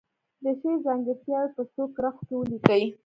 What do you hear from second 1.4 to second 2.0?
په څو